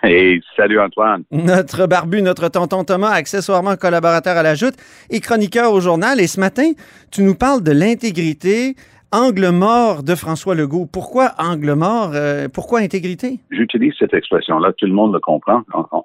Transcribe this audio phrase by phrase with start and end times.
[0.00, 1.24] Hey, salut Antoine.
[1.32, 4.74] Notre barbu, notre tonton Thomas, accessoirement collaborateur à la Joute
[5.10, 6.20] et chroniqueur au journal.
[6.20, 6.70] Et ce matin,
[7.10, 8.76] tu nous parles de l'intégrité,
[9.10, 10.86] angle mort de François Legault.
[10.86, 12.12] Pourquoi angle mort?
[12.14, 13.40] Euh, pourquoi intégrité?
[13.50, 15.62] J'utilise cette expression-là, tout le monde le comprend.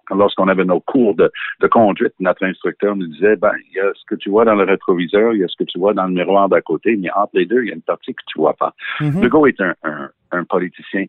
[0.09, 3.91] Lorsqu'on avait nos cours de, de, conduite, notre instructeur nous disait, ben, il y a
[3.93, 6.05] ce que tu vois dans le rétroviseur, il y a ce que tu vois dans
[6.05, 8.39] le miroir d'à côté, mais entre les deux, il y a une partie que tu
[8.39, 8.73] vois pas.
[9.01, 9.21] Mhm.
[9.21, 11.05] Legault est un, un, un politicien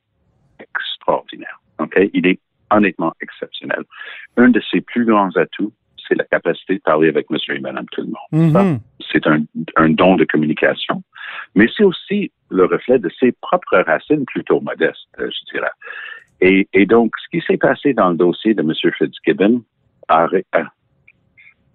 [0.60, 1.60] extraordinaire.
[1.78, 2.10] Okay?
[2.12, 2.38] Il est
[2.70, 3.84] honnêtement exceptionnel.
[4.36, 5.72] Un de ses plus grands atouts,
[6.06, 8.52] c'est la capacité de parler avec monsieur et madame tout le monde.
[8.52, 8.80] Mhm.
[9.12, 9.42] C'est un,
[9.76, 11.02] un, don de communication,
[11.54, 15.70] mais c'est aussi le reflet de ses propres racines plutôt modestes, euh, je dirais.
[16.40, 18.72] Et, et, donc, ce qui s'est passé dans le dossier de M.
[18.98, 19.62] Fitzgibbon
[20.08, 20.62] a, a,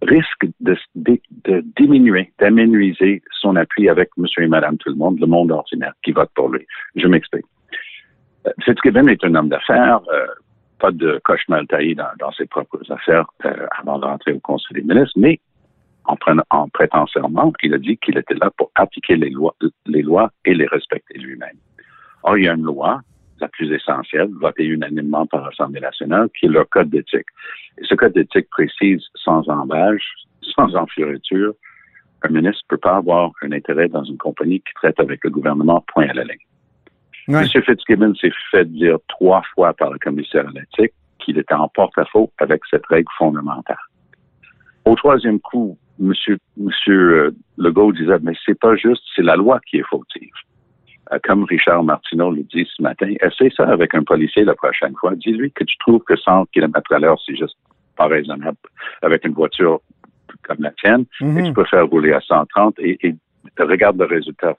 [0.01, 5.19] risque de, de, de diminuer, d'aménuiser son appui avec monsieur et madame tout le monde,
[5.19, 6.65] le monde ordinaire qui vote pour lui.
[6.95, 7.45] Je m'explique.
[8.47, 10.27] Euh, Fitzgibbon est un homme d'affaires, euh,
[10.80, 14.81] pas de coche mal taillé dans, dans, ses propres affaires euh, avant d'entrer au Conseil
[14.81, 15.39] des ministres, mais
[16.05, 19.55] en, prenant, en prêtant serment, il a dit qu'il était là pour appliquer les lois,
[19.86, 21.58] les lois et les respecter lui-même.
[22.23, 23.02] Or, il y a une loi,
[23.39, 27.27] la plus essentielle, votée unanimement par l'Assemblée nationale, qui est le Code d'éthique.
[27.77, 30.15] Et ce Code d'éthique précise sans embâche,
[30.55, 31.53] sans enfioriture,
[32.23, 35.30] un ministre ne peut pas avoir un intérêt dans une compagnie qui traite avec le
[35.30, 36.48] gouvernement point à la ligne.
[37.29, 37.43] Ouais.
[37.55, 37.61] M.
[37.63, 42.31] Fitzgibbon s'est fait dire trois fois par le commissaire à l'éthique qu'il était en porte-à-faux
[42.39, 43.77] avec cette règle fondamentale.
[44.85, 46.07] Au troisième coup, M.
[46.07, 50.31] Monsieur, monsieur Legault disait, mais c'est pas juste, c'est la loi qui est fautive.
[51.11, 54.95] Euh, comme Richard Martineau le dit ce matin, essaie ça avec un policier la prochaine
[54.99, 55.13] fois.
[55.15, 57.57] Dis-lui que tu trouves que 100 km à l'heure, c'est juste
[57.97, 58.57] pas raisonnable
[59.01, 59.81] avec une voiture
[60.43, 61.27] comme la tienne, Mhm.
[61.27, 61.39] mm -hmm.
[61.39, 63.15] et tu peux faire rouler à 130 et, et
[63.58, 64.58] regarde le résultat.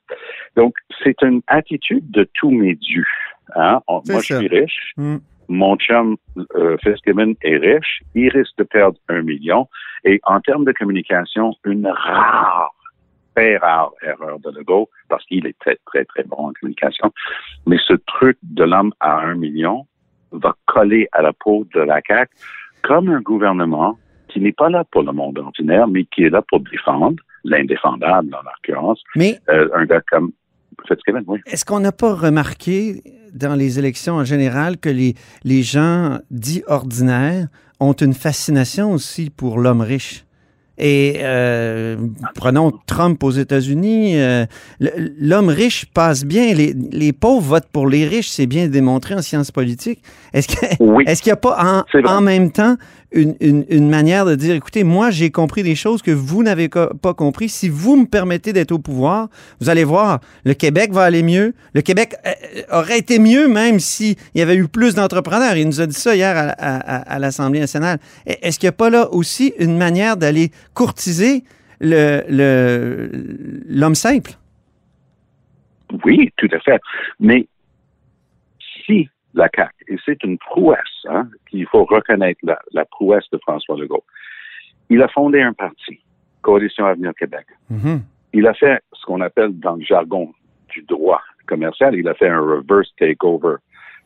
[0.56, 3.06] Donc, c'est une attitude de tous mes dieux.
[3.54, 3.80] Hein?
[3.88, 4.20] On, moi, ça.
[4.20, 4.92] je suis riche.
[4.96, 5.16] Mm.
[5.48, 6.16] Mon chum
[6.54, 8.02] euh, Fitzgibbon est riche.
[8.14, 9.68] Il risque de perdre un million.
[10.04, 12.72] Et en termes de communication, une rare,
[13.34, 17.12] très rare erreur de Legault, parce qu'il est très, très, très bon en communication.
[17.66, 19.86] Mais ce truc de l'homme à un million
[20.32, 22.30] va coller à la peau de la CAQ
[22.82, 23.98] comme un gouvernement
[24.28, 28.34] qui n'est pas là pour le monde ordinaire, mais qui est là pour défendre l'indéfendable,
[28.34, 29.00] en l'occurrence.
[29.16, 30.32] Mais euh, un gars comme
[30.86, 31.40] Fitzgibbon, oui.
[31.46, 33.02] Est-ce qu'on n'a pas remarqué
[33.34, 35.14] dans les élections en général que les,
[35.44, 37.48] les gens dits ordinaires
[37.78, 40.24] ont une fascination aussi pour l'homme riche?
[40.82, 41.96] Et euh,
[42.34, 44.46] prenons Trump aux États-Unis, euh,
[44.80, 49.20] l'homme riche passe bien, les, les, pauvres votent pour les riches, c'est bien démontré en
[49.20, 50.02] sciences politiques.
[50.32, 52.76] Est-ce qu'il oui, est n'y a pas en, en, même temps
[53.12, 56.68] une, une, une, manière de dire, écoutez, moi j'ai compris des choses que vous n'avez
[56.68, 57.48] pas compris.
[57.48, 59.28] Si vous me permettez d'être au pouvoir,
[59.60, 61.54] vous allez voir, le Québec va aller mieux.
[61.74, 62.30] Le Québec euh,
[62.72, 65.56] aurait été mieux même s'il y avait eu plus d'entrepreneurs.
[65.56, 67.98] Il nous a dit ça hier à, à, à l'Assemblée nationale.
[68.26, 71.44] Est-ce qu'il n'y a pas là aussi une manière d'aller courtiser
[71.80, 74.32] l'homme le, simple?
[76.04, 76.80] Oui, tout à fait.
[77.18, 77.46] Mais
[78.86, 83.38] si la CAQ, et c'est une prouesse, hein, qu'il faut reconnaître la, la, prouesse de
[83.38, 84.04] François Legault,
[84.88, 86.00] il a fondé un parti,
[86.42, 87.46] Coalition Avenir Québec.
[87.68, 88.00] Mm -hmm.
[88.32, 90.32] Il a fait ce qu'on appelle dans le jargon
[90.72, 93.56] du droit commercial, il a fait un reverse takeover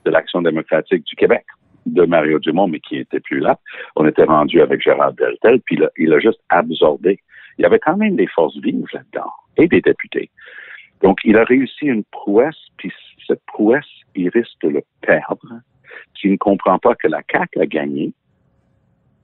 [0.04, 1.44] de l'Action démocratique du Québec
[1.86, 3.58] de Mario Dumont, mais qui n'était plus là.
[3.96, 7.20] On était rendu avec Gérard Deltel, puis il a, il a juste absorbé.
[7.58, 10.30] Il y avait quand même des forces vives là-dedans et des députés.
[11.02, 12.92] Donc, il a réussi une prouesse, puis
[13.26, 13.84] cette prouesse,
[14.14, 15.60] il risque de le perdre
[16.16, 18.14] s'il ne comprend pas que la CAQ a gagné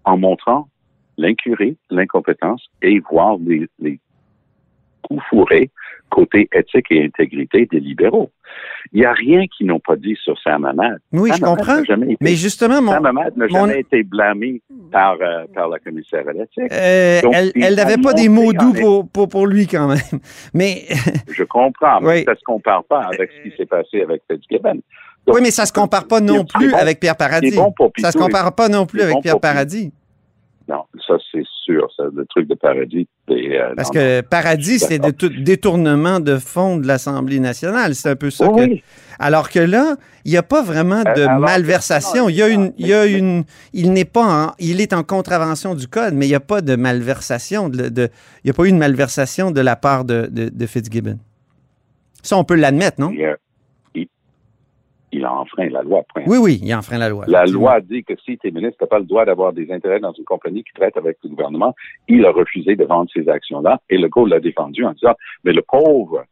[0.04, 0.68] en montrant
[1.16, 4.00] l'incurie, l'incompétence et voir les, les,
[5.10, 5.70] coup fourré
[6.10, 8.30] côté éthique et intégrité des libéraux.
[8.92, 10.98] Il n'y a rien qu'ils n'ont pas dit sur Sam Hamad.
[11.12, 11.82] Oui, Sam je Hamad comprends.
[12.04, 14.60] été- Mais justement, mon, Sam Hamad n'a mon- jamais été blâmé
[14.90, 16.72] par, euh, par la commissaire à l'éthique.
[16.72, 17.20] euh,
[17.54, 19.98] elle n'avait pas des mots doux pour, pour, pour lui quand même.
[20.54, 20.82] Mais
[21.32, 22.24] Je comprends, mais Oui.
[22.24, 24.80] ça ne se compare pas avec ce qui s'est passé avec Fitzgibbon.
[25.28, 27.50] Oui, mais ça se compare pas non plus bon- avec Pierre Paradis.
[27.50, 29.38] c'est bon pour ça se Pitou, compare pas non plus avec bon Pierre.
[29.38, 29.92] Paradis.
[30.70, 33.08] Non, ça c'est sûr, ça, le truc de paradis.
[33.26, 35.00] c'est, euh, Parce non, que Paradis, c'est
[35.42, 37.96] détournement de fonds de l'Assemblée nationale.
[37.96, 38.54] C'est un peu ça non.
[38.54, 38.60] que.
[38.62, 38.82] Oui,
[39.18, 42.28] Alors que là, il n'y a pas vraiment de Euh, alors, malversation.
[42.28, 45.02] Il y a une, il y a une, il n'est pas en, il est en
[45.02, 47.68] contravention du code, mais il n'y a pas de malversation.
[47.68, 48.08] De, de-
[48.44, 51.18] il n'y a pas eu de malversation de la part de, de, de Fitzgibbon.
[52.22, 53.10] Ça, on peut l'admettre, non?
[55.12, 56.02] Il a enfreint la loi.
[56.12, 56.22] point.
[56.26, 57.24] Oui, oui, il enfreint la loi.
[57.28, 59.70] La loi dit que si tu es ministre, tu n'as pas le droit d'avoir des
[59.72, 61.74] intérêts dans une compagnie qui traite avec le gouvernement.
[62.08, 65.14] Il a refusé de vendre ces actions-là et le Legault l'a défendu en disant,
[65.44, 66.24] mais le pauvre,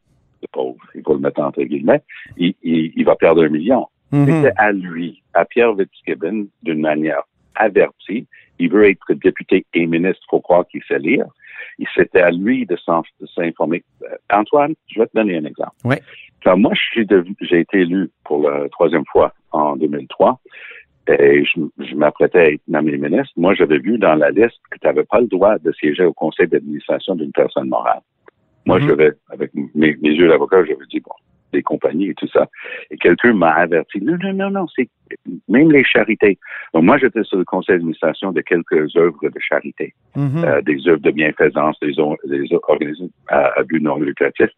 [0.43, 2.03] le pauvre, il faut le mettre entre guillemets,
[2.37, 3.87] il, il- il va perdre un million.
[4.13, 4.27] Mhm.
[4.27, 7.23] C'était à lui, à Pierre Fitzgibbon, d'une manière
[7.57, 8.27] avertie.
[8.61, 11.27] Il veut être député et ministre, il faut croire qu'il sait lire.
[11.95, 12.77] C'était à lui de
[13.35, 13.85] s'informer.
[14.03, 15.73] Euh, Antoine, je vais te donner un exemple.
[15.85, 16.01] Ouais.
[16.45, 20.39] Quand moi, j'ai été élu pour la troisième fois en 2003
[21.09, 23.33] et je, je m'apprêtais à être nommé ministre.
[23.37, 26.13] Moi, j'avais vu dans la liste que tu n'avais pas le droit de siéger au
[26.13, 28.01] conseil d'administration d'une personne morale.
[28.67, 28.89] Moi, Mhm.
[28.89, 31.13] je vais, avec mes, mes yeux d'avocat, j'avais dit, bon,
[31.53, 32.49] des compagnies et tout ça.
[32.91, 34.89] Et quelqu'un m'a averti, non, non, non, non, c'est
[35.49, 36.39] même les charités.
[36.75, 40.45] Donc, moi, j'étais sur le conseil d'administration de quelques œuvres de charité, Mhm.
[40.45, 41.93] euh, des œuvres de bienfaisance, des,
[42.25, 44.51] des organismes à, à but non lucratif.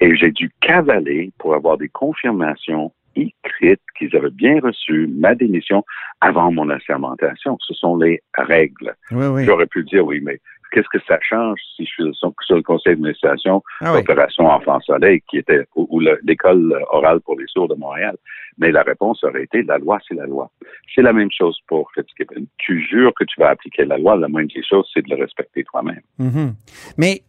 [0.00, 5.84] Et j'ai dû cavaler pour avoir des confirmations écrites qu'ils avaient bien reçu ma démission
[6.20, 7.58] avant mon assermentation.
[7.60, 8.94] Ce sont les règles.
[9.10, 9.44] Oui, oui.
[9.44, 10.40] J'aurais pu dire, oui, mais
[10.72, 14.00] qu'est-ce que ça change si je suis sur le conseil d'administration Ah oui.
[14.00, 18.16] Opération Enfant Soleil, qui était ou, ou le- l'école orale pour les sourds de Montréal.
[18.58, 20.50] Mais la réponse aurait été la loi, c'est la loi.
[20.94, 22.46] C'est la même chose pour Fitzgibbon.
[22.58, 25.22] Tu jures que tu vas appliquer la loi, la moindre des choses, c'est de le
[25.22, 26.00] respecter toi-même.
[26.18, 26.54] Mhm.
[26.98, 27.22] Mais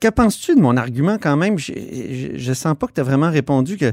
[0.00, 1.58] que penses-tu de mon argument quand même?
[1.58, 3.92] Je, je, je sens pas que tu as vraiment répondu que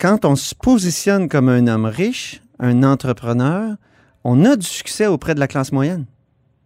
[0.00, 3.74] quand on se positionne comme un homme riche, un entrepreneur,
[4.24, 6.06] on a du succès auprès de la classe moyenne.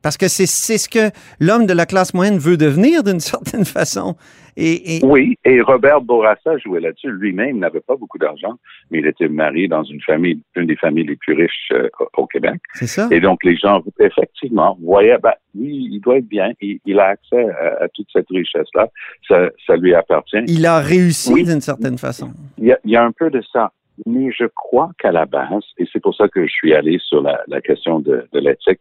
[0.03, 1.11] Parce que c'est c'est ce que
[1.41, 4.17] l'homme de la classe moyenne veut devenir d'une certaine façon.
[4.57, 7.11] Et, et- Oui, et Robert Bourassa jouait là-dessus.
[7.11, 8.59] Lui-même n'avait pas beaucoup d'argent,
[8.91, 11.89] mais il était marié dans une famille, une des familles les plus riches euh,
[12.19, 12.61] au Québec.
[12.75, 13.09] c'est ça.
[13.11, 17.07] Et donc, les gens, effectivement, voyaient, ben, oui, il doit être bien, il, il a
[17.07, 18.89] accès à, à toute cette richesse-là,
[19.27, 20.37] ça, ça lui appartient.
[20.47, 21.45] Il a réussi Oui.
[21.45, 22.33] d'une certaine façon.
[22.59, 23.73] Il y, a, il y a un peu de ça.
[24.07, 27.23] Mais je crois qu'à la base, et c'est pour ça que je suis allé sur
[27.23, 28.81] la, la question de, de l'éthique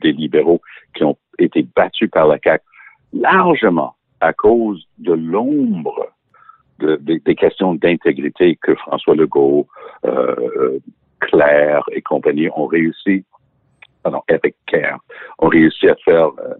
[0.00, 0.60] des libéraux
[0.94, 2.64] qui ont été battus par la CAQ,
[3.12, 6.08] largement à cause de l'ombre
[6.78, 9.66] de- de- des questions d'intégrité que François Legault,
[10.04, 10.78] euh,
[11.20, 13.24] Claire et compagnie ont réussi,
[14.02, 14.98] pardon, avec Claire,
[15.38, 16.54] ont réussi à faire euh,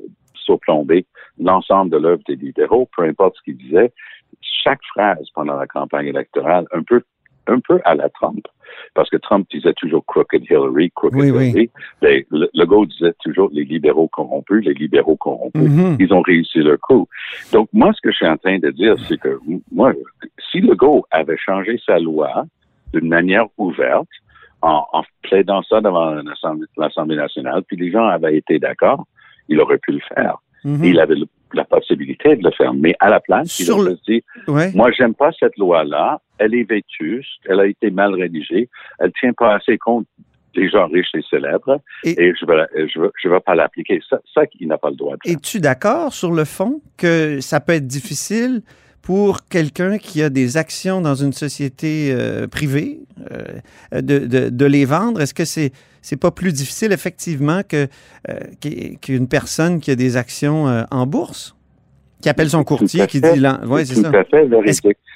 [1.38, 3.92] l'ensemble de l'œuvre des libéraux, peu importe ce qu'ils disaient,
[4.40, 7.02] chaque phrase pendant la campagne électorale, un peu,
[7.48, 8.46] un peu à la Trump,
[8.96, 11.48] parce que Trump disait toujours crooked Hillary, crooked Oui, oui.
[11.50, 11.70] Hillary.
[12.02, 15.62] Mais le, Legault disait toujours les libéraux corrompus, les libéraux corrompus.
[15.70, 15.98] Mhm.
[16.00, 17.06] Ils ont réussi leur coup.
[17.52, 19.38] Donc, moi, ce que je suis en train de dire, c'est que,
[19.70, 19.92] moi,
[20.50, 22.46] si Legault avait changé sa loi
[22.94, 24.08] d'une manière ouverte,
[24.62, 29.04] en, en plaidant ça devant l'Assemblée l'Assemblée nationale, puis les gens avaient été d'accord,
[29.48, 30.38] il aurait pu le faire.
[30.64, 30.84] Mhm.
[30.84, 32.74] Il avait le- la possibilité de le faire.
[32.74, 34.72] Mais à la place, Sur il le- juste dit, Ouais.
[34.74, 36.20] moi, j'aime pas cette loi-là.
[36.38, 37.40] Elle est vétuste.
[37.48, 38.68] Elle a été mal rédigée.
[38.98, 40.06] Elle tient pas assez compte
[40.54, 41.80] des gens riches et célèbres.
[42.04, 44.00] Et- Et, je vais, la- je vais, je vais pas l'appliquer.
[44.08, 45.32] Ça, ça, il n'a pas le droit de faire.
[45.36, 48.62] Es-tu d'accord sur le fond que ça peut être difficile
[49.06, 52.98] pour quelqu'un qui a des actions dans une société euh, privée
[53.30, 55.20] euh, de, de- de les vendre?
[55.20, 55.70] Est-ce que c'est
[56.02, 57.86] c'est pas plus difficile effectivement que
[58.28, 61.54] euh, qu'u- qu'une personne qui a des actions en bourse,
[62.20, 64.10] qui appelle son courtier, qui dit ouais, c'est ça.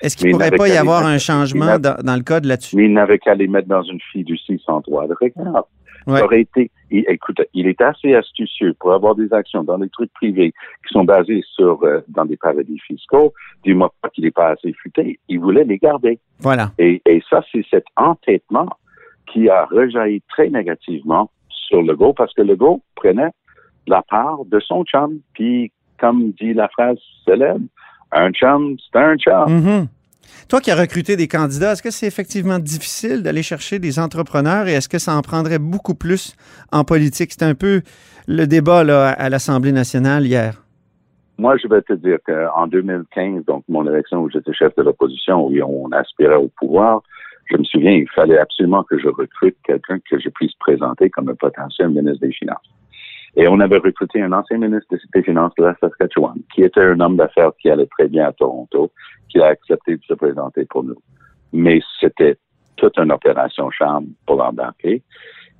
[0.03, 2.77] Est-ce qu'il il pourrait pas y avoir un changement dans, dans le code là-dessus?
[2.77, 5.67] Mais il n'avait qu'à les mettre dans une fiducie sans droit de regard.
[6.07, 6.23] Ouais.
[6.23, 10.13] Aurait été, il- écoute, il est assez astucieux pour avoir des actions dans des trucs
[10.15, 10.53] privés
[10.87, 13.33] qui sont basés sur, euh, dans des paradis fiscaux.
[13.65, 15.19] Dis-moi pas qu'il n'est pas assez futé.
[15.29, 16.19] Il voulait les garder.
[16.41, 16.71] Voilà.
[16.79, 18.69] Et, et ça, c'est cet entêtement
[19.31, 23.31] qui a rejailli très négativement sur Legault parce que Legault prenait
[23.87, 25.21] la part de son chum.
[25.35, 27.61] Puis, comme dit la phrase célèbre,
[28.13, 29.49] un chum, c'est un chum.
[29.49, 29.87] Mhm.
[30.49, 34.67] Toi qui as recruté des candidats, est-ce que c'est effectivement difficile d'aller chercher des entrepreneurs
[34.67, 36.35] et est-ce que ça en prendrait beaucoup plus
[36.73, 37.33] en politique?
[37.33, 37.83] C'était un peu
[38.27, 40.63] le débat à l'Assemblée nationale hier.
[41.39, 45.47] moi, je vais te dire qu'en 2015, donc mon élection où j'étais chef de l'opposition,
[45.47, 47.03] où on aspirait au pouvoir,
[47.51, 51.29] je me souviens, il fallait absolument que je recrute quelqu'un que je puisse présenter comme
[51.29, 52.71] un potentiel ministre des Finances.
[53.37, 56.99] Et on avait recruté un ancien ministre des Finances de la Saskatchewan, qui était un
[57.01, 58.91] homme d'affaires qui allait très bien à Toronto,
[59.29, 61.01] qui a accepté de se présenter pour nous.
[61.53, 62.37] Mais c'était
[62.77, 65.03] toute une opération charme pour l'embarquer.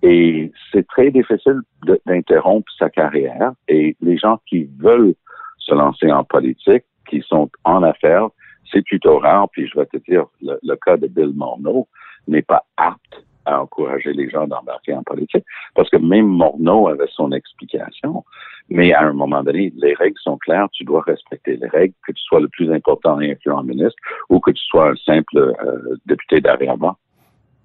[0.03, 1.61] Et c'est très difficile
[2.07, 3.53] d'interrompre sa carrière.
[3.69, 5.15] Et les gens qui veulent
[5.59, 8.29] se lancer en politique, qui sont en affaires,
[8.73, 9.49] c'est plutôt rare.
[9.51, 11.87] Puis je vais te dire, le, cas de Bill Morneau
[12.27, 15.45] n'est pas apte à encourager les gens d'embarquer en politique,
[15.75, 18.25] parce que même Morneau avait son explication,
[18.69, 22.13] mais à un moment donné, les règles sont claires, tu dois respecter les règles, que
[22.13, 23.97] tu sois le plus important et influent ministre
[24.29, 26.97] ou que tu sois un simple euh, député d'arrière-ban.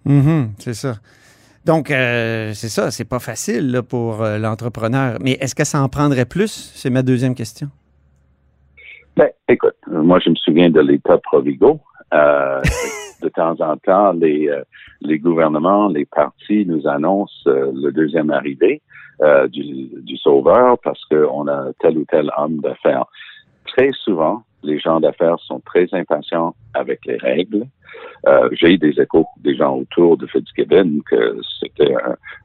[0.06, 0.96] Mm c'est ça.
[1.66, 5.18] Donc, euh, c'est ça, c'est pas facile pour euh, l'entrepreneur.
[5.20, 6.72] Mais est-ce que ça en prendrait plus?
[6.76, 7.68] C'est ma deuxième question.
[9.18, 11.80] Ben, écoute, moi, je me souviens de l'État Provigo.
[12.14, 12.62] Euh,
[13.22, 14.64] de temps en temps, les, euh,
[15.02, 18.82] les gouvernements, les partis nous annoncent euh, le deuxième arrivé
[19.48, 23.06] du, du sauveur parce qu'on a tel ou tel homme d'affaires.
[23.66, 27.66] Très souvent, les gens d'affaires sont très impatients avec les règles.
[28.28, 31.94] Euh, j'ai eu des échos des gens autour de Fitzgibbon que c'était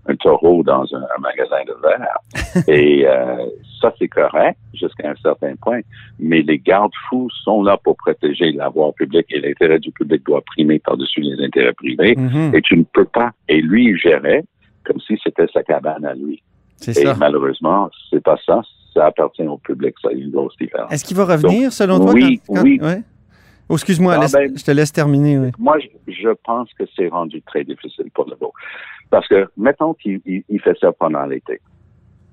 [0.07, 2.69] un, taureau dans un, magasin de verre.
[2.69, 3.47] Et euh,
[3.81, 5.81] ça, c'est correct jusqu'à un certain point.
[6.19, 10.43] Mais les garde-fous sont là pour protéger la voie publique et l'intérêt du public doit
[10.43, 12.15] primer par-dessus les intérêts privés.
[12.15, 12.57] Mm-hmm.
[12.57, 13.31] Et tu ne peux pas.
[13.49, 14.45] Et lui, il gérait
[14.85, 16.43] comme si c'était sa cabane à lui.
[16.87, 17.15] Et ça.
[17.19, 18.63] malheureusement, c'est pas ça.
[18.95, 19.95] Ça appartient au public.
[20.03, 20.93] Ça a une grosse différence.
[20.93, 22.13] Est-ce qu'il va revenir, selon toi?
[22.13, 22.79] Oui, oui.
[23.69, 25.39] Oh, excuse-moi, ah, ben, je te laisse terminer.
[25.39, 25.51] Oui.
[25.57, 25.79] Moi,
[26.09, 28.53] je pense que c'est rendu très difficile pour le beau.
[29.11, 31.61] Parce que, mettons qu'il fait ça pendant l'été.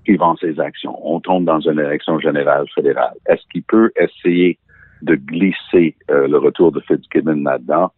[0.08, 0.98] Il vend ses actions.
[1.04, 3.14] On tombe dans une élection générale fédérale.
[3.28, 4.58] Est-ce qu'il peut essayer
[5.04, 7.92] de glisser euh, le retour de Fitzgibbon là-dedans?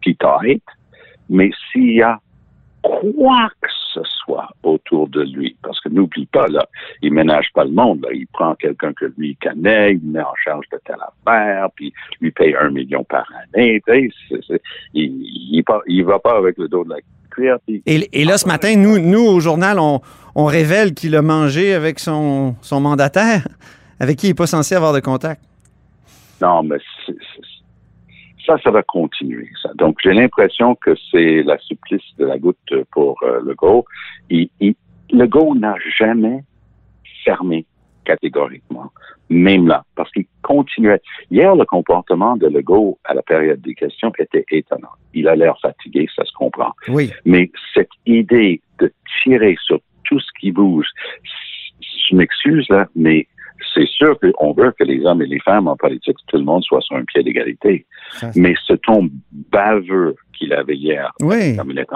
[0.00, 0.16] Puis
[1.28, 2.18] Mais s'il y a
[2.82, 5.56] quoi que ce soit autour de lui.
[5.62, 6.66] Parce que n'oublie pas, là,
[7.02, 8.02] il ménage pas le monde.
[8.02, 8.10] Là.
[8.12, 12.30] Il prend quelqu'un que lui connaît, il met en charge de telle affaire, puis lui
[12.30, 13.82] paye un million par année.
[13.88, 16.96] il, il, va pas avec le dos de la
[17.30, 17.58] cuillère.
[17.86, 20.00] Et, là, ce matin, nous, nous au journal, on,
[20.34, 23.46] on révèle qu'il a mangé avec son, son mandataire,
[24.00, 25.42] avec qui il n'est pas censé avoir de contact.
[26.40, 26.76] Non, mais
[28.48, 29.50] ça, ça va continuer.
[29.62, 29.70] Ça.
[29.74, 33.84] Donc, j'ai l'impression que c'est la supplice de la goutte pour euh, le Go.
[34.30, 34.48] Il,
[35.10, 36.42] le Go n'a jamais
[37.24, 37.66] fermé
[38.04, 38.90] catégoriquement,
[39.28, 41.02] même là, parce qu'il continuait.
[41.30, 44.88] Hier, le comportement de Legault à la période des questions était étonnant.
[45.12, 46.72] Il a l'air fatigué, ça se comprend.
[46.88, 47.10] Oui.
[47.26, 48.90] Mais cette idée de
[49.22, 50.86] tirer sur tout ce qui bouge,
[52.08, 53.26] je m'excuse là, mais
[53.74, 56.62] c'est sûr qu'on veut que les hommes et les femmes en politique, tout le monde
[56.64, 57.86] soit sur un pied d'égalité.
[58.36, 61.56] Mais ce ton baveux qu'il avait hier, oui.
[61.56, 61.86] comme il est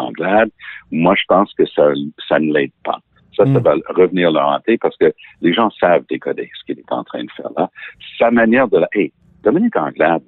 [0.90, 1.90] moi, je pense que ça,
[2.28, 2.98] ça ne l'aide pas.
[3.36, 3.62] Ça, ça mm.
[3.62, 7.24] va revenir le hanter parce que les gens savent décoder ce qu'il est en train
[7.24, 7.70] de faire là.
[8.18, 8.88] Sa manière de la...
[8.92, 10.22] Hey, Dominique Anglade,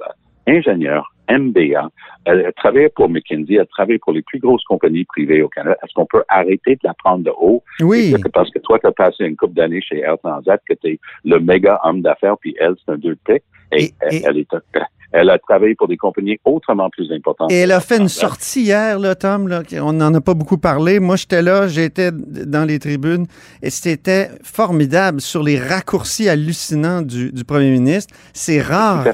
[0.46, 1.90] ingénieur, MBA.
[2.24, 5.76] Elle, travaille pour McKinsey, elle travaille pour les plus grosses compagnies privées au Canada.
[5.82, 7.62] Est-ce qu'on peut arrêter de la prendre de haut?
[7.80, 8.14] Oui.
[8.32, 11.00] parce que toi, tu as passé une couple d'années chez Air Transat, que tu es
[11.24, 13.40] le méga homme d'affaires, puis elle, c'est un deux de
[13.72, 14.48] Et, elle, est,
[15.12, 17.52] elle a travaillé pour des compagnies autrement plus importantes.
[17.52, 19.48] Et elle a fait une sortie hier, là, Tom.
[19.48, 21.00] Là, on n'en a pas beaucoup parlé.
[21.00, 23.26] Moi, j'étais là, j'étais dans les tribunes,
[23.62, 28.14] et c'était formidable sur les raccourcis hallucinants du, du premier ministre.
[28.32, 29.06] C'est rare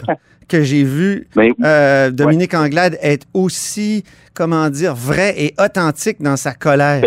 [0.50, 1.28] que j'ai vu
[1.62, 4.04] euh, Dominique Anglade être aussi,
[4.34, 7.02] comment dire, vrai et authentique dans sa colère.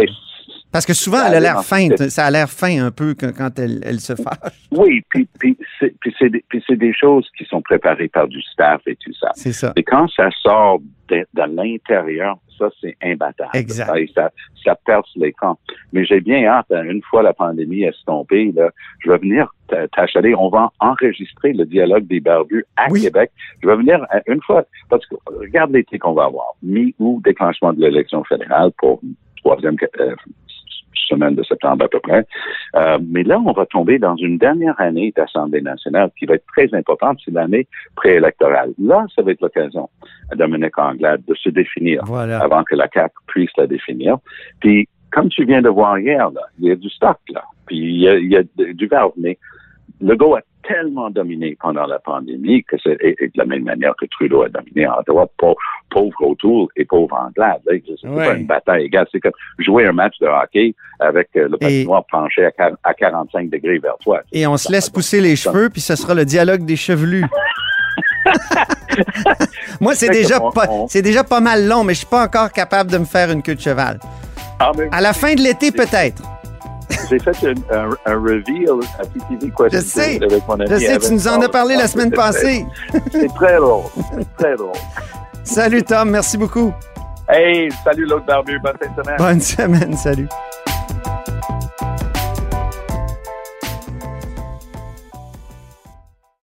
[0.74, 2.10] Parce que souvent, elle a l'air feinte.
[2.10, 4.68] Ça a l'air fin un peu quand elle, se fâche.
[4.72, 5.56] Oui, puis, puis
[6.18, 9.30] c'est des, choses qui sont préparées par du staff et tout ça.
[9.36, 9.72] C'est ça.
[9.76, 13.52] Et quand ça sort de, l'intérieur, ça, c'est imbattable.
[13.54, 13.92] Exact.
[14.16, 14.32] Ça,
[14.64, 15.60] ça, perce l'écran.
[15.92, 18.70] Mais j'ai bien hâte, hein, une fois la pandémie estompée, là,
[19.04, 19.54] je vais venir
[19.96, 20.34] t'achaler.
[20.36, 23.32] On va enregistrer le dialogue des barbus à Québec.
[23.62, 26.54] Je vais venir euh, une fois, parce que regarde l'été qu'on va avoir.
[26.64, 29.02] Mi-août, déclenchement de l'élection fédérale pour
[29.44, 30.16] troisième euh,
[30.96, 32.26] semaine de septembre à peu près.
[32.76, 36.46] Euh, mais là, on va tomber dans une dernière année d'Assemblée nationale qui va être
[36.48, 38.74] très importante, c'est l'année préélectorale.
[38.80, 39.90] Là, ça va être l'occasion
[40.32, 44.18] à Dominique Anglade de se définir avant que la CAC puisse la définir.
[44.60, 47.78] Puis, comme tu viens de voir hier, là, il y a du stock, là, puis
[47.78, 49.38] il y a, du verbe, mais
[50.02, 53.94] Legault a tellement dominé pendant la pandémie que c'est et- et de la même manière
[54.00, 55.56] que Trudeau a dominé en droit, pauvre,
[55.90, 57.62] pauvre O'Toole et pauvre Anglade.
[57.66, 57.74] là.
[58.02, 58.26] C'est Ouais.
[58.26, 59.08] pas une bataille égale.
[59.12, 62.94] C'est comme jouer un match de hockey avec euh, le patinoire penché à, quar- à
[62.94, 64.22] 45 degrés vers toi.
[64.32, 67.26] Et on se laisse pousser les cheveux, puis ce sera le dialogue des chevelus.
[69.82, 72.24] Moi, c'est déjà, on- pas, on- c'est déjà pas mal long, mais je suis pas
[72.24, 74.00] encore capable de me faire une queue de cheval.
[74.60, 76.24] Ah, À la fin de l'été, peut-être.
[77.10, 80.24] J'ai fait un, un, un reveal à TTV Question Je sais.
[80.24, 82.66] avec mon ami Je sais, tu nous en as parlé la semaine passée.
[83.12, 83.84] C'est très drôle.
[84.38, 84.72] Très drôle.
[85.44, 86.74] Salut Tom, merci beaucoup.
[87.30, 88.60] Hey, salut l'autre barbu.
[88.60, 89.18] Bonne semaine.
[89.18, 90.28] Bonne semaine, salut.